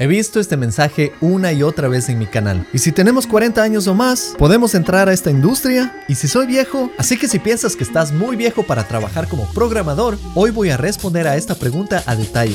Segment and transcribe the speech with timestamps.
[0.00, 2.64] He visto este mensaje una y otra vez en mi canal.
[2.72, 6.04] Y si tenemos 40 años o más, podemos entrar a esta industria.
[6.06, 9.52] Y si soy viejo, así que si piensas que estás muy viejo para trabajar como
[9.52, 12.54] programador, hoy voy a responder a esta pregunta a detalle.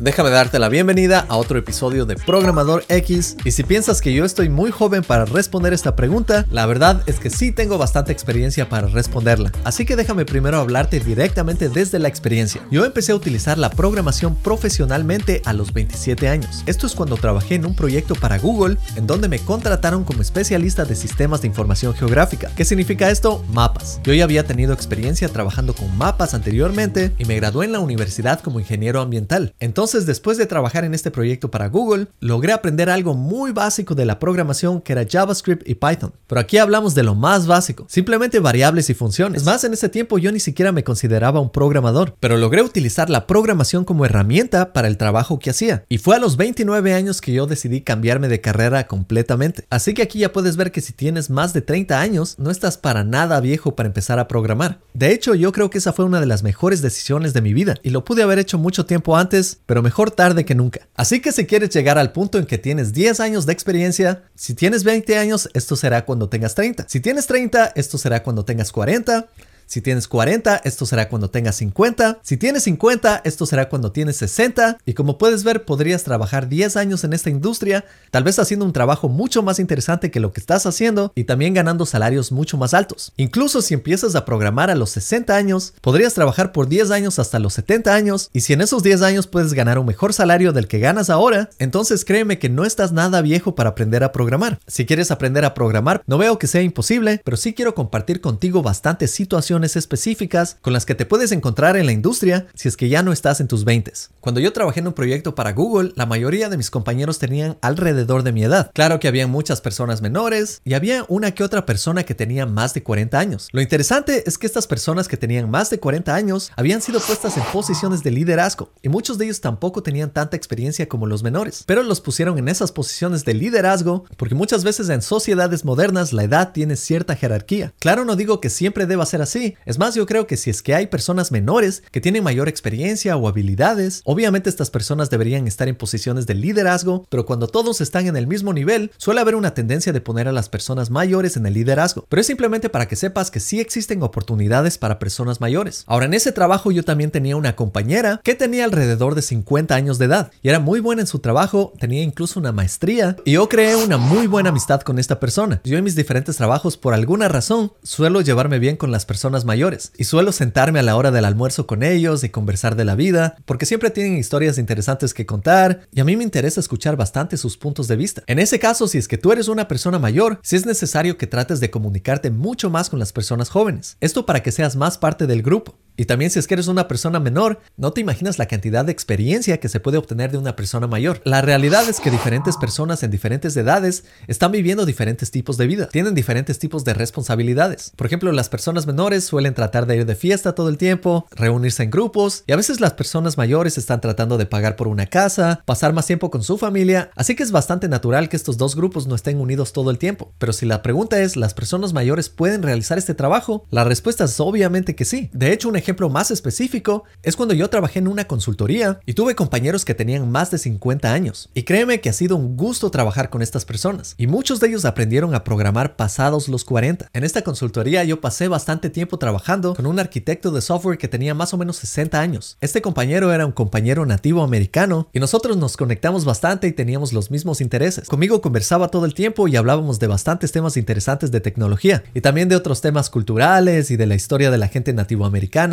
[0.00, 4.24] Déjame darte la bienvenida a otro episodio de Programador X y si piensas que yo
[4.24, 8.66] estoy muy joven para responder esta pregunta, la verdad es que sí tengo bastante experiencia
[8.66, 9.52] para responderla.
[9.62, 12.62] Así que déjame primero hablarte directamente desde la experiencia.
[12.70, 16.62] Yo empecé a utilizar la programación profesionalmente a los 27 años.
[16.64, 20.86] Esto es cuando trabajé en un proyecto para Google en donde me contrataron como especialista
[20.86, 22.50] de sistemas de información geográfica.
[22.56, 23.44] ¿Qué significa esto?
[23.52, 24.00] Mapas.
[24.02, 28.40] Yo ya había tenido experiencia trabajando con mapas anteriormente y me gradué en la universidad
[28.40, 29.52] como ingeniero ambiental.
[29.60, 33.96] Entonces entonces, después de trabajar en este proyecto para Google, logré aprender algo muy básico
[33.96, 36.12] de la programación que era JavaScript y Python.
[36.28, 39.42] Pero aquí hablamos de lo más básico, simplemente variables y funciones.
[39.44, 43.26] Más, en ese tiempo yo ni siquiera me consideraba un programador, pero logré utilizar la
[43.26, 45.84] programación como herramienta para el trabajo que hacía.
[45.88, 49.64] Y fue a los 29 años que yo decidí cambiarme de carrera completamente.
[49.70, 52.78] Así que aquí ya puedes ver que si tienes más de 30 años, no estás
[52.78, 54.78] para nada viejo para empezar a programar.
[54.94, 57.74] De hecho, yo creo que esa fue una de las mejores decisiones de mi vida
[57.82, 60.88] y lo pude haber hecho mucho tiempo antes, pero mejor tarde que nunca.
[60.94, 64.54] Así que si quieres llegar al punto en que tienes 10 años de experiencia, si
[64.54, 66.86] tienes 20 años, esto será cuando tengas 30.
[66.88, 69.28] Si tienes 30, esto será cuando tengas 40.
[69.70, 72.18] Si tienes 40, esto será cuando tengas 50.
[72.24, 74.78] Si tienes 50, esto será cuando tienes 60.
[74.84, 78.72] Y como puedes ver, podrías trabajar 10 años en esta industria, tal vez haciendo un
[78.72, 82.74] trabajo mucho más interesante que lo que estás haciendo y también ganando salarios mucho más
[82.74, 83.12] altos.
[83.16, 87.38] Incluso si empiezas a programar a los 60 años, podrías trabajar por 10 años hasta
[87.38, 90.66] los 70 años y si en esos 10 años puedes ganar un mejor salario del
[90.66, 94.58] que ganas ahora, entonces créeme que no estás nada viejo para aprender a programar.
[94.66, 98.62] Si quieres aprender a programar, no veo que sea imposible, pero sí quiero compartir contigo
[98.62, 102.88] bastantes situaciones específicas con las que te puedes encontrar en la industria si es que
[102.88, 103.80] ya no estás en tus 20.
[104.20, 108.22] Cuando yo trabajé en un proyecto para Google, la mayoría de mis compañeros tenían alrededor
[108.22, 108.70] de mi edad.
[108.74, 112.74] Claro que había muchas personas menores y había una que otra persona que tenía más
[112.74, 113.48] de 40 años.
[113.52, 117.36] Lo interesante es que estas personas que tenían más de 40 años habían sido puestas
[117.36, 121.64] en posiciones de liderazgo y muchos de ellos tampoco tenían tanta experiencia como los menores,
[121.66, 126.24] pero los pusieron en esas posiciones de liderazgo porque muchas veces en sociedades modernas la
[126.24, 127.72] edad tiene cierta jerarquía.
[127.78, 130.62] Claro, no digo que siempre deba ser así, es más, yo creo que si es
[130.62, 135.68] que hay personas menores que tienen mayor experiencia o habilidades, obviamente estas personas deberían estar
[135.68, 139.54] en posiciones de liderazgo, pero cuando todos están en el mismo nivel, suele haber una
[139.54, 142.04] tendencia de poner a las personas mayores en el liderazgo.
[142.08, 145.84] Pero es simplemente para que sepas que sí existen oportunidades para personas mayores.
[145.86, 149.98] Ahora, en ese trabajo yo también tenía una compañera que tenía alrededor de 50 años
[149.98, 153.48] de edad y era muy buena en su trabajo, tenía incluso una maestría y yo
[153.48, 155.60] creé una muy buena amistad con esta persona.
[155.64, 159.92] Yo en mis diferentes trabajos, por alguna razón, suelo llevarme bien con las personas mayores
[159.96, 163.36] y suelo sentarme a la hora del almuerzo con ellos y conversar de la vida,
[163.44, 167.56] porque siempre tienen historias interesantes que contar y a mí me interesa escuchar bastante sus
[167.56, 168.22] puntos de vista.
[168.26, 171.26] En ese caso, si es que tú eres una persona mayor, si es necesario que
[171.26, 173.96] trates de comunicarte mucho más con las personas jóvenes.
[174.00, 175.78] Esto para que seas más parte del grupo.
[175.96, 178.92] Y también si es que eres una persona menor, no te imaginas la cantidad de
[178.92, 181.20] experiencia que se puede obtener de una persona mayor.
[181.24, 185.88] La realidad es que diferentes personas en diferentes edades están viviendo diferentes tipos de vida,
[185.88, 187.92] tienen diferentes tipos de responsabilidades.
[187.96, 191.82] Por ejemplo, las personas menores suelen tratar de ir de fiesta todo el tiempo, reunirse
[191.82, 195.62] en grupos, y a veces las personas mayores están tratando de pagar por una casa,
[195.64, 199.06] pasar más tiempo con su familia, así que es bastante natural que estos dos grupos
[199.06, 200.32] no estén unidos todo el tiempo.
[200.38, 203.66] Pero si la pregunta es, ¿las personas mayores pueden realizar este trabajo?
[203.70, 205.30] La respuesta es obviamente que sí.
[205.32, 209.84] De hecho, ejemplo más específico es cuando yo trabajé en una consultoría y tuve compañeros
[209.84, 211.50] que tenían más de 50 años.
[211.54, 214.14] Y créeme que ha sido un gusto trabajar con estas personas.
[214.16, 217.10] Y muchos de ellos aprendieron a programar pasados los 40.
[217.12, 221.34] En esta consultoría yo pasé bastante tiempo trabajando con un arquitecto de software que tenía
[221.34, 222.56] más o menos 60 años.
[222.60, 227.30] Este compañero era un compañero nativo americano y nosotros nos conectamos bastante y teníamos los
[227.30, 228.08] mismos intereses.
[228.08, 232.48] Conmigo conversaba todo el tiempo y hablábamos de bastantes temas interesantes de tecnología y también
[232.48, 235.24] de otros temas culturales y de la historia de la gente nativo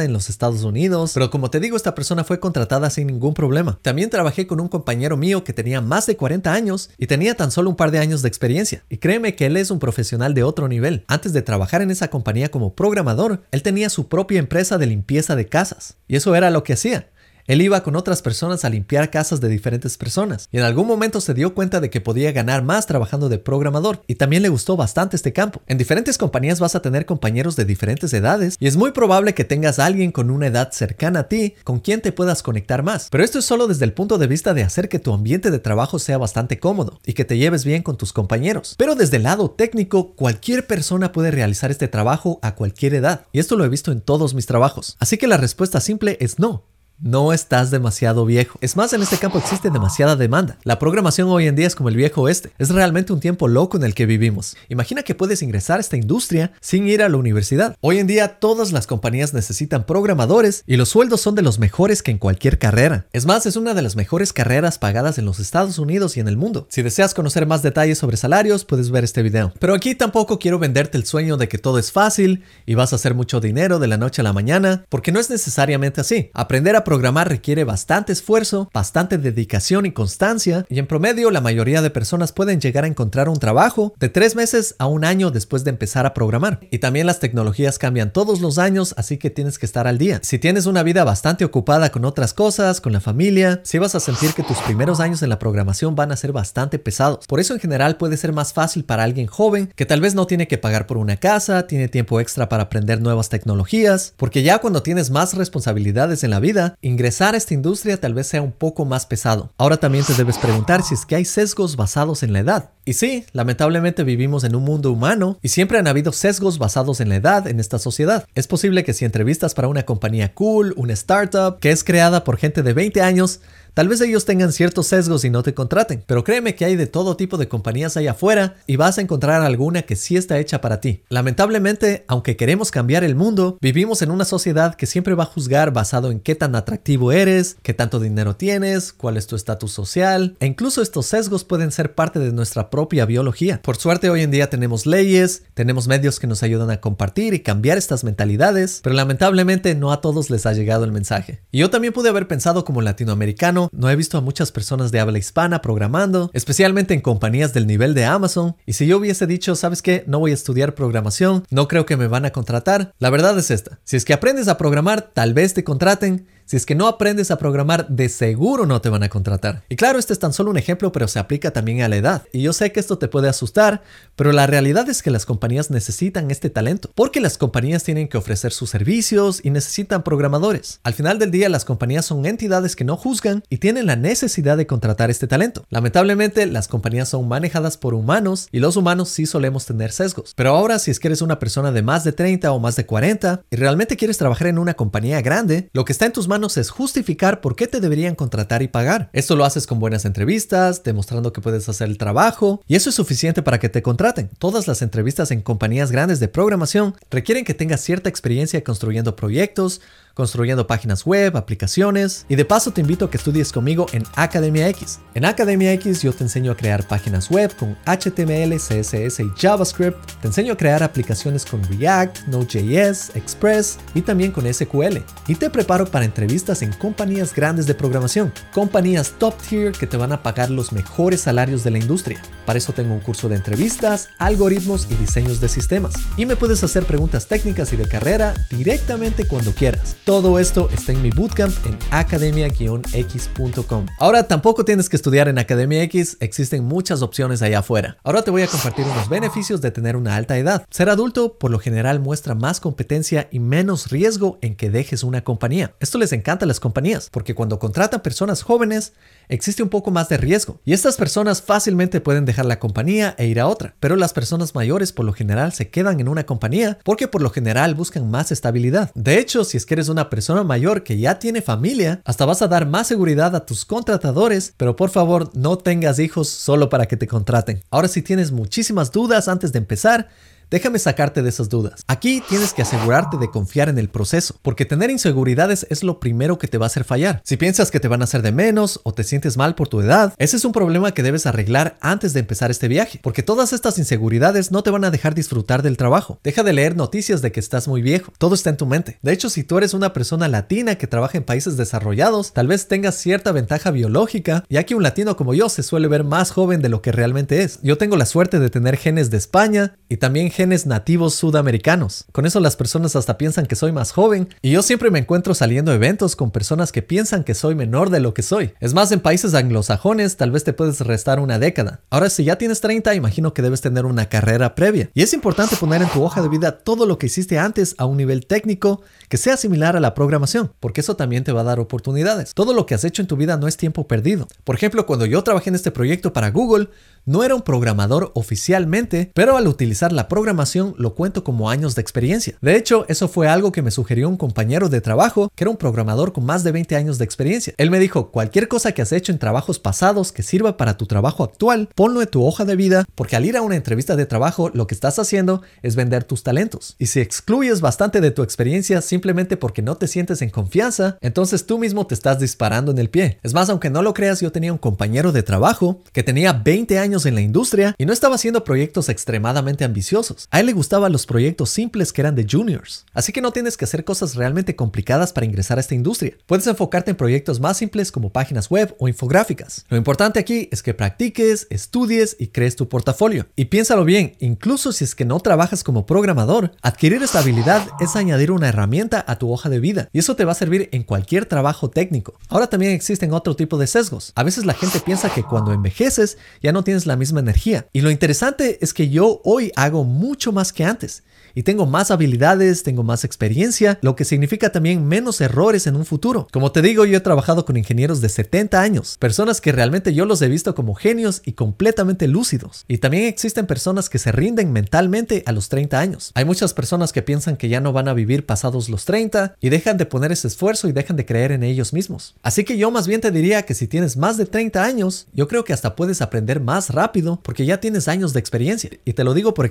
[0.03, 3.79] en los Estados Unidos, pero como te digo, esta persona fue contratada sin ningún problema.
[3.81, 7.51] También trabajé con un compañero mío que tenía más de 40 años y tenía tan
[7.51, 8.83] solo un par de años de experiencia.
[8.89, 11.03] Y créeme que él es un profesional de otro nivel.
[11.07, 15.35] Antes de trabajar en esa compañía como programador, él tenía su propia empresa de limpieza
[15.35, 15.97] de casas.
[16.07, 17.09] Y eso era lo que hacía.
[17.47, 21.21] Él iba con otras personas a limpiar casas de diferentes personas y en algún momento
[21.21, 24.75] se dio cuenta de que podía ganar más trabajando de programador y también le gustó
[24.75, 25.61] bastante este campo.
[25.65, 29.45] En diferentes compañías vas a tener compañeros de diferentes edades y es muy probable que
[29.45, 33.07] tengas a alguien con una edad cercana a ti con quien te puedas conectar más.
[33.09, 35.59] Pero esto es solo desde el punto de vista de hacer que tu ambiente de
[35.59, 38.75] trabajo sea bastante cómodo y que te lleves bien con tus compañeros.
[38.77, 43.39] Pero desde el lado técnico, cualquier persona puede realizar este trabajo a cualquier edad y
[43.39, 44.97] esto lo he visto en todos mis trabajos.
[44.99, 46.65] Así que la respuesta simple es no.
[46.99, 48.57] No estás demasiado viejo.
[48.61, 50.57] Es más, en este campo existe demasiada demanda.
[50.63, 52.51] La programación hoy en día es como el viejo oeste.
[52.57, 54.55] Es realmente un tiempo loco en el que vivimos.
[54.69, 57.75] Imagina que puedes ingresar a esta industria sin ir a la universidad.
[57.81, 62.03] Hoy en día todas las compañías necesitan programadores y los sueldos son de los mejores
[62.03, 63.07] que en cualquier carrera.
[63.13, 66.27] Es más, es una de las mejores carreras pagadas en los Estados Unidos y en
[66.27, 66.67] el mundo.
[66.69, 69.53] Si deseas conocer más detalles sobre salarios, puedes ver este video.
[69.59, 72.97] Pero aquí tampoco quiero venderte el sueño de que todo es fácil y vas a
[72.97, 76.29] hacer mucho dinero de la noche a la mañana, porque no es necesariamente así.
[76.33, 81.81] Aprender a programar requiere bastante esfuerzo, bastante dedicación y constancia, y en promedio la mayoría
[81.81, 85.65] de personas pueden llegar a encontrar un trabajo de tres meses a un año después
[85.65, 86.61] de empezar a programar.
[86.71, 90.21] Y también las tecnologías cambian todos los años, así que tienes que estar al día.
[90.23, 93.99] Si tienes una vida bastante ocupada con otras cosas, con la familia, si vas a
[93.99, 97.27] sentir que tus primeros años en la programación van a ser bastante pesados.
[97.27, 100.25] Por eso en general puede ser más fácil para alguien joven que tal vez no
[100.25, 104.59] tiene que pagar por una casa, tiene tiempo extra para aprender nuevas tecnologías, porque ya
[104.59, 108.51] cuando tienes más responsabilidades en la vida, ingresar a esta industria tal vez sea un
[108.51, 109.51] poco más pesado.
[109.57, 112.69] Ahora también te debes preguntar si es que hay sesgos basados en la edad.
[112.85, 117.09] Y sí, lamentablemente vivimos en un mundo humano y siempre han habido sesgos basados en
[117.09, 118.25] la edad en esta sociedad.
[118.35, 122.37] Es posible que si entrevistas para una compañía cool, una startup que es creada por
[122.37, 123.41] gente de 20 años,
[123.77, 126.87] Tal vez ellos tengan ciertos sesgos y no te contraten, pero créeme que hay de
[126.87, 130.61] todo tipo de compañías ahí afuera y vas a encontrar alguna que sí está hecha
[130.61, 131.03] para ti.
[131.09, 135.73] Lamentablemente, aunque queremos cambiar el mundo, vivimos en una sociedad que siempre va a juzgar
[135.73, 140.35] basado en qué tan atractivo eres, qué tanto dinero tienes, cuál es tu estatus social,
[140.39, 143.61] e incluso estos sesgos pueden ser parte de nuestra propia biología.
[143.61, 147.41] Por suerte hoy en día tenemos leyes, tenemos medios que nos ayudan a compartir y
[147.41, 151.41] cambiar estas mentalidades, pero lamentablemente no a todos les ha llegado el mensaje.
[151.51, 154.99] Y yo también pude haber pensado como latinoamericano, no he visto a muchas personas de
[154.99, 158.55] habla hispana programando, especialmente en compañías del nivel de Amazon.
[158.65, 160.03] Y si yo hubiese dicho, ¿sabes qué?
[160.07, 162.93] No voy a estudiar programación, no creo que me van a contratar.
[162.99, 163.79] La verdad es esta.
[163.83, 166.27] Si es que aprendes a programar, tal vez te contraten.
[166.47, 169.63] Si es que no aprendes a programar, de seguro no te van a contratar.
[169.67, 172.23] Y claro, este es tan solo un ejemplo, pero se aplica también a la edad.
[172.31, 173.81] Y yo sé que esto te puede asustar,
[174.15, 178.17] pero la realidad es que las compañías necesitan este talento, porque las compañías tienen que
[178.17, 180.79] ofrecer sus servicios y necesitan programadores.
[180.83, 184.55] Al final del día, las compañías son entidades que no juzgan y tienen la necesidad
[184.55, 185.65] de contratar este talento.
[185.69, 190.31] Lamentablemente, las compañías son manejadas por humanos y los humanos sí solemos tener sesgos.
[190.37, 192.85] Pero ahora, si es que eres una persona de más de 30 o más de
[192.85, 196.36] 40 y realmente quieres trabajar en una compañía grande, lo que está en tus manos
[196.45, 199.09] es justificar por qué te deberían contratar y pagar.
[199.11, 202.95] Esto lo haces con buenas entrevistas, demostrando que puedes hacer el trabajo, y eso es
[202.95, 204.29] suficiente para que te contraten.
[204.37, 209.81] Todas las entrevistas en compañías grandes de programación requieren que tengas cierta experiencia construyendo proyectos,
[210.17, 214.67] construyendo páginas web, aplicaciones y de paso te invito a que estudies conmigo en Academia
[214.69, 214.99] X.
[215.13, 219.97] En Academia X yo te enseño a crear páginas web con HTML, CSS y JavaScript,
[220.19, 224.97] te enseño a crear aplicaciones con React, Node.js, Express y también con SQL
[225.27, 229.97] y te preparo para entrevistas en compañías grandes de programación, compañías top tier que te
[229.97, 232.19] van a pagar los mejores salarios de la industria.
[232.47, 236.63] Para eso tengo un curso de entrevistas, algoritmos y diseños de sistemas y me puedes
[236.63, 239.95] hacer preguntas técnicas y de carrera directamente cuando quieras.
[240.07, 243.85] Todo esto está en mi bootcamp en academia-x.com.
[243.99, 247.97] Ahora tampoco tienes que estudiar en Academia X, existen muchas opciones allá afuera.
[248.05, 250.65] Ahora te voy a compartir unos beneficios de tener una alta edad.
[250.69, 255.25] Ser adulto por lo general muestra más competencia y menos riesgo en que dejes una
[255.25, 255.75] compañía.
[255.81, 258.93] Esto les encanta a las compañías, porque cuando contratan personas jóvenes,
[259.27, 260.61] existe un poco más de riesgo.
[260.63, 263.75] Y estas personas fácilmente pueden dejar la compañía e ir a otra.
[263.81, 267.29] Pero las personas mayores por lo general se quedan en una compañía porque por lo
[267.29, 268.89] general buscan más estabilidad.
[268.95, 272.25] De hecho, si es que eres un una persona mayor que ya tiene familia, hasta
[272.25, 276.69] vas a dar más seguridad a tus contratadores, pero por favor no tengas hijos solo
[276.69, 277.63] para que te contraten.
[277.71, 280.09] Ahora si tienes muchísimas dudas antes de empezar,
[280.49, 281.83] Déjame sacarte de esas dudas.
[281.87, 286.37] Aquí tienes que asegurarte de confiar en el proceso, porque tener inseguridades es lo primero
[286.37, 287.21] que te va a hacer fallar.
[287.25, 289.81] Si piensas que te van a hacer de menos o te sientes mal por tu
[289.81, 293.51] edad, ese es un problema que debes arreglar antes de empezar este viaje, porque todas
[293.51, 296.21] estas inseguridades no te van a dejar disfrutar del trabajo.
[296.23, 298.99] Deja de leer noticias de que estás muy viejo, todo está en tu mente.
[299.01, 302.69] De hecho, si tú eres una persona latina que trabaja en países desarrollados, tal vez
[302.69, 306.61] tengas cierta ventaja biológica, ya que un latino como yo se suele ver más joven
[306.61, 307.59] de lo que realmente es.
[307.63, 312.05] Yo tengo la suerte de tener genes de España y también genes nativos sudamericanos.
[312.11, 315.33] Con eso las personas hasta piensan que soy más joven y yo siempre me encuentro
[315.33, 318.53] saliendo a eventos con personas que piensan que soy menor de lo que soy.
[318.59, 321.81] Es más, en países anglosajones tal vez te puedes restar una década.
[321.89, 324.91] Ahora, si ya tienes 30, imagino que debes tener una carrera previa.
[324.93, 327.85] Y es importante poner en tu hoja de vida todo lo que hiciste antes a
[327.85, 331.45] un nivel técnico que sea similar a la programación, porque eso también te va a
[331.45, 332.35] dar oportunidades.
[332.35, 334.27] Todo lo que has hecho en tu vida no es tiempo perdido.
[334.43, 336.69] Por ejemplo, cuando yo trabajé en este proyecto para Google,
[337.05, 341.73] no era un programador oficialmente, pero al utilizar la programación programación lo cuento como años
[341.73, 342.35] de experiencia.
[342.41, 345.55] De hecho, eso fue algo que me sugirió un compañero de trabajo que era un
[345.55, 347.53] programador con más de 20 años de experiencia.
[347.55, 350.85] Él me dijo, cualquier cosa que has hecho en trabajos pasados que sirva para tu
[350.85, 354.05] trabajo actual, ponlo en tu hoja de vida, porque al ir a una entrevista de
[354.05, 356.75] trabajo lo que estás haciendo es vender tus talentos.
[356.77, 361.45] Y si excluyes bastante de tu experiencia simplemente porque no te sientes en confianza, entonces
[361.45, 363.19] tú mismo te estás disparando en el pie.
[363.23, 366.79] Es más, aunque no lo creas, yo tenía un compañero de trabajo que tenía 20
[366.79, 370.16] años en la industria y no estaba haciendo proyectos extremadamente ambiciosos.
[370.31, 372.85] A él le gustaban los proyectos simples que eran de juniors.
[372.93, 376.17] Así que no tienes que hacer cosas realmente complicadas para ingresar a esta industria.
[376.25, 379.65] Puedes enfocarte en proyectos más simples como páginas web o infográficas.
[379.69, 383.27] Lo importante aquí es que practiques, estudies y crees tu portafolio.
[383.35, 387.95] Y piénsalo bien, incluso si es que no trabajas como programador, adquirir esta habilidad es
[387.95, 390.83] añadir una herramienta a tu hoja de vida y eso te va a servir en
[390.83, 392.19] cualquier trabajo técnico.
[392.29, 394.11] Ahora también existen otro tipo de sesgos.
[394.15, 397.67] A veces la gente piensa que cuando envejeces ya no tienes la misma energía.
[397.73, 401.03] Y lo interesante es que yo hoy hago mucho más que antes
[401.37, 405.85] y tengo más habilidades, tengo más experiencia, lo que significa también menos errores en un
[405.85, 406.27] futuro.
[406.31, 410.05] Como te digo, yo he trabajado con ingenieros de 70 años, personas que realmente yo
[410.05, 412.65] los he visto como genios y completamente lúcidos.
[412.67, 416.11] Y también existen personas que se rinden mentalmente a los 30 años.
[416.15, 419.49] Hay muchas personas que piensan que ya no van a vivir pasados los 30 y
[419.49, 422.15] dejan de poner ese esfuerzo y dejan de creer en ellos mismos.
[422.23, 425.27] Así que yo más bien te diría que si tienes más de 30 años, yo
[425.27, 428.71] creo que hasta puedes aprender más rápido porque ya tienes años de experiencia.
[428.85, 429.45] Y te lo digo por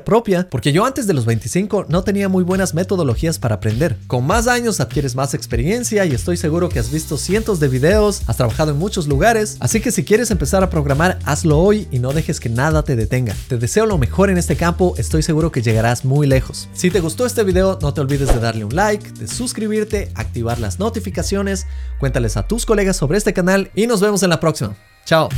[0.00, 3.96] propia, porque yo antes de los 25 no tenía muy buenas metodologías para aprender.
[4.06, 8.22] Con más años adquieres más experiencia y estoy seguro que has visto cientos de videos,
[8.26, 11.98] has trabajado en muchos lugares, así que si quieres empezar a programar, hazlo hoy y
[11.98, 13.34] no dejes que nada te detenga.
[13.48, 16.68] Te deseo lo mejor en este campo, estoy seguro que llegarás muy lejos.
[16.72, 20.58] Si te gustó este video, no te olvides de darle un like, de suscribirte, activar
[20.58, 21.66] las notificaciones,
[21.98, 24.76] cuéntales a tus colegas sobre este canal y nos vemos en la próxima.
[25.04, 25.28] Chao.